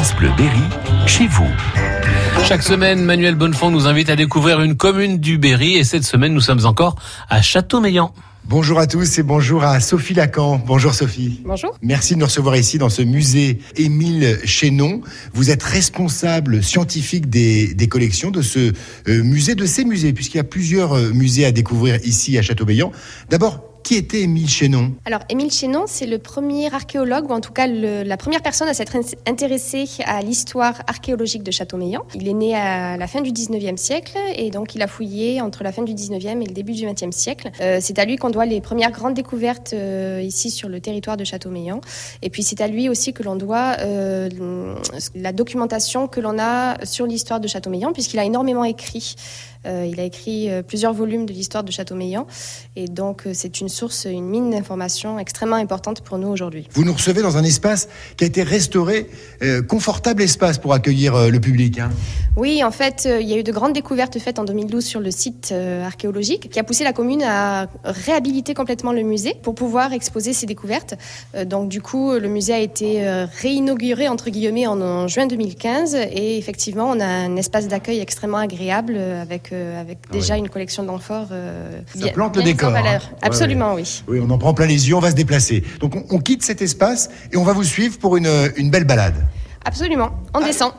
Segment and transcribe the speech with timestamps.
[0.00, 0.62] France Bleu Berry,
[1.06, 1.46] chez vous.
[2.46, 6.32] Chaque semaine, Manuel Bonnefond nous invite à découvrir une commune du Berry et cette semaine,
[6.32, 6.96] nous sommes encore
[7.28, 8.14] à Châteaumeillan.
[8.46, 10.56] Bonjour à tous et bonjour à Sophie Lacan.
[10.66, 11.42] Bonjour Sophie.
[11.44, 11.76] Bonjour.
[11.82, 15.02] Merci de nous recevoir ici dans ce musée Émile Chénon.
[15.34, 18.72] Vous êtes responsable scientifique des, des collections de ce
[19.06, 22.42] euh, musée, de ces musées, puisqu'il y a plusieurs euh, musées à découvrir ici à
[22.42, 22.90] Châteaumeillan.
[23.28, 27.52] D'abord, qui était Émile Chénon Alors, Émile Chénon, c'est le premier archéologue, ou en tout
[27.52, 28.94] cas la première personne à s'être
[29.26, 32.02] intéressée à l'histoire archéologique de Châteaumeillan.
[32.14, 35.64] Il est né à la fin du 19e siècle et donc il a fouillé entre
[35.64, 37.50] la fin du 19e et le début du 20e siècle.
[37.60, 41.16] Euh, c'est à lui qu'on doit les premières grandes découvertes euh, ici sur le territoire
[41.16, 41.80] de Châteaumeillan.
[42.22, 44.28] Et puis c'est à lui aussi que l'on doit euh,
[45.16, 49.16] la documentation que l'on a sur l'histoire de Châteaumeillan, puisqu'il a énormément écrit.
[49.66, 52.26] Euh, il a écrit euh, plusieurs volumes de l'histoire de Châteaumeillan
[52.76, 56.66] et donc euh, c'est une source, une mine d'informations extrêmement importante pour nous aujourd'hui.
[56.72, 59.08] Vous nous recevez dans un espace qui a été restauré,
[59.68, 61.78] confortable espace pour accueillir le public.
[61.78, 61.90] Hein.
[62.36, 65.10] Oui, en fait, il y a eu de grandes découvertes faites en 2012 sur le
[65.10, 70.32] site archéologique qui a poussé la commune à réhabiliter complètement le musée pour pouvoir exposer
[70.32, 70.94] ces découvertes.
[71.46, 73.02] donc du coup, le musée a été
[73.40, 78.38] réinauguré entre guillemets en, en juin 2015 et effectivement, on a un espace d'accueil extrêmement
[78.38, 80.40] agréable avec avec déjà oui.
[80.40, 81.28] une collection d'amphores.
[81.32, 82.74] Euh, Ça bien, plante le décor.
[82.74, 82.98] Hein.
[83.22, 84.04] Absolument, ouais, oui.
[84.08, 85.64] Oui, on en prend plein les yeux, on va se déplacer.
[85.80, 88.84] Donc on, on, quitte cet espace et on va vous suivre pour une, une belle
[88.84, 89.26] balade.
[89.64, 90.44] Absolument, on ah.
[90.44, 90.72] descend.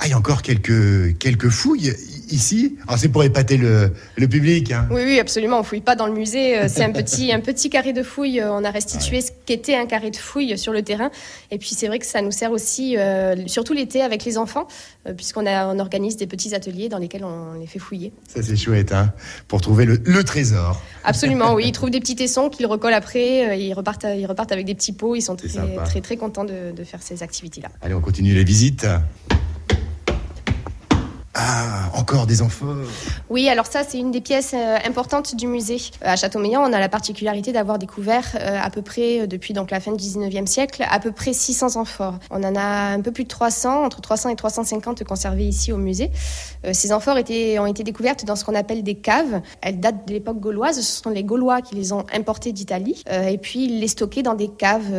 [0.00, 1.94] Ah, il y a encore quelques, quelques fouilles
[2.30, 2.76] ici.
[2.86, 4.72] Alors c'est pour épater le, le public.
[4.72, 4.86] Hein.
[4.90, 5.60] Oui, oui, absolument.
[5.60, 6.68] On fouille pas dans le musée.
[6.68, 8.42] C'est un petit, un petit carré de fouilles.
[8.42, 9.22] On a restitué ouais.
[9.22, 11.10] ce qu'était un carré de fouilles sur le terrain.
[11.50, 14.66] Et puis c'est vrai que ça nous sert aussi, euh, surtout l'été avec les enfants,
[15.06, 18.12] euh, puisqu'on on organise des petits ateliers dans lesquels on les fait fouiller.
[18.26, 19.12] Ça c'est chouette, hein,
[19.46, 20.82] pour trouver le, le, trésor.
[21.04, 21.64] Absolument, oui.
[21.66, 23.50] Ils trouvent des petits tessons qu'ils recollent après.
[23.50, 25.14] Euh, Ils repartent, ils repartent avec des petits pots.
[25.14, 25.48] Ils sont très,
[25.84, 27.68] très, très, contents de, de faire ces activités-là.
[27.80, 28.86] Allez, on continue les visites.
[31.50, 32.76] Ah, encore des amphores.
[33.30, 35.78] Oui, alors ça, c'est une des pièces euh, importantes du musée.
[36.02, 39.70] Euh, à Châteaumeillan, on a la particularité d'avoir découvert euh, à peu près, depuis donc
[39.70, 42.18] la fin du 19e siècle, à peu près 600 amphores.
[42.30, 45.78] On en a un peu plus de 300, entre 300 et 350 conservés ici au
[45.78, 46.10] musée.
[46.72, 49.40] Ces amphores étaient, ont été découvertes dans ce qu'on appelle des caves.
[49.62, 50.76] Elles datent de l'époque gauloise.
[50.76, 53.02] Ce sont les Gaulois qui les ont importées d'Italie.
[53.10, 54.92] Et puis, ils les stockaient dans des caves,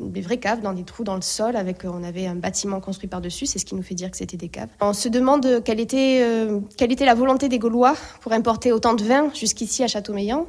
[0.00, 1.56] des vraies caves, dans des trous dans le sol.
[1.56, 3.46] Avec, on avait un bâtiment construit par-dessus.
[3.46, 4.68] C'est ce qui nous fait dire que c'était des caves.
[4.80, 9.04] On se demande quelle euh, quelle était la volonté des Gaulois pour importer autant de
[9.04, 10.46] vin jusqu'ici à Châteaumeillan.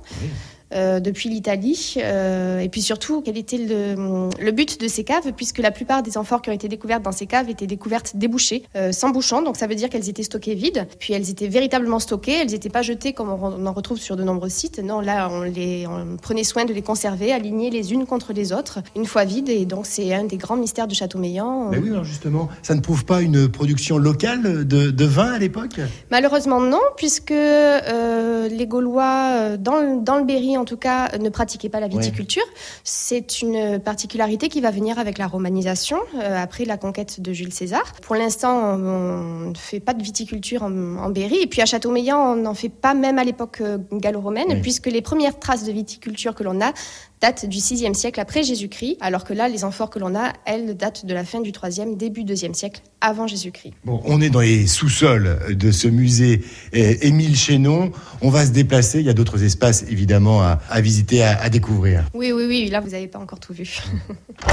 [0.71, 1.95] Euh, depuis l'Italie.
[1.97, 6.03] Euh, et puis surtout, quel était le, le, but de ces caves, puisque la plupart
[6.03, 9.41] des amphores qui ont été découvertes dans ces caves étaient découvertes débouchées, euh, sans bouchon.
[9.41, 10.87] Donc ça veut dire qu'elles étaient stockées vides.
[10.99, 12.33] Puis elles étaient véritablement stockées.
[12.41, 14.77] Elles n'étaient pas jetées comme on en retrouve sur de nombreux sites.
[14.77, 18.53] Non, là, on, les, on prenait soin de les conserver, alignées les unes contre les
[18.53, 19.49] autres, une fois vides.
[19.49, 21.69] Et donc c'est un des grands mystères de Châteaumeillan.
[21.71, 25.39] Mais oui, alors justement, ça ne prouve pas une production locale de, de vin à
[25.39, 25.79] l'époque?
[26.11, 31.79] Malheureusement non, puisque les Gaulois, dans, dans le Berry en tout cas, ne pratiquaient pas
[31.79, 32.43] la viticulture.
[32.45, 32.61] Oui.
[32.83, 37.53] C'est une particularité qui va venir avec la romanisation, euh, après la conquête de Jules
[37.53, 37.93] César.
[38.01, 41.41] Pour l'instant, on ne fait pas de viticulture en, en Berry.
[41.41, 44.61] Et puis à Châteaumeillan, on n'en fait pas même à l'époque euh, gallo-romaine, oui.
[44.61, 46.73] puisque les premières traces de viticulture que l'on a
[47.21, 50.77] datent du 6e siècle après Jésus-Christ, alors que là, les amphores que l'on a, elles,
[50.77, 53.73] datent de la fin du 3e, début 2e siècle, avant Jésus-Christ.
[53.83, 57.91] Bon, on est dans les sous-sols de ce musée Émile Chénon.
[58.21, 58.99] On va se déplacer.
[58.99, 62.03] Il y a d'autres espaces, évidemment, à, à visiter, à, à, découvrir.
[62.13, 62.69] Oui, oui, oui.
[62.69, 63.79] Là, vous n'avez pas encore tout vu.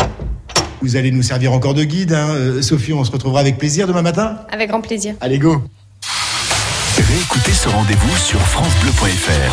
[0.83, 2.13] vous allez nous servir encore de guide.
[2.13, 2.63] Hein.
[2.63, 5.15] Sophie, on se retrouvera avec plaisir demain matin Avec grand plaisir.
[5.21, 5.63] Allez, go
[6.97, 9.53] Réécoutez ce rendez-vous sur FranceBleu.fr.